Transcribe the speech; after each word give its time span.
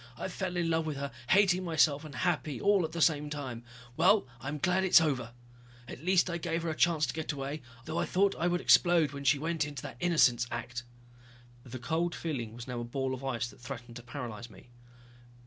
I 0.17 0.29
fell 0.29 0.57
in 0.57 0.67
love 0.67 0.87
with 0.87 0.97
her, 0.97 1.11
hating 1.29 1.63
myself 1.63 2.03
and 2.03 2.15
happy 2.15 2.59
at 2.59 2.91
the 2.91 3.01
same 3.03 3.29
time. 3.29 3.63
Well 3.95 4.25
I'm 4.39 4.57
glad 4.57 4.79
now 4.79 4.87
it's 4.87 4.99
over. 4.99 5.31
At 5.87 6.03
least 6.03 6.27
I 6.27 6.39
gave 6.39 6.63
her 6.63 6.71
a 6.71 6.75
chance 6.75 7.05
to 7.05 7.13
get 7.13 7.31
away, 7.31 7.47
I 7.47 7.51
owe 7.51 7.51
her 7.51 7.51
that 7.57 7.63
much. 7.77 7.85
Though 7.85 7.97
I 7.99 8.05
thought 8.07 8.35
I 8.39 8.47
would 8.47 8.61
explode 8.61 9.11
when 9.11 9.25
she 9.25 9.37
went 9.37 9.63
into 9.63 9.83
that 9.83 9.97
innocence 9.99 10.47
act!" 10.49 10.85
The 11.63 11.77
cold 11.77 12.15
feeling 12.15 12.55
was 12.55 12.67
now 12.67 12.79
a 12.79 12.83
ball 12.83 13.13
of 13.13 13.23
ice 13.23 13.45
that 13.49 13.61
threatened 13.61 13.95
to 13.97 14.01
paralyze 14.01 14.49
me. 14.49 14.71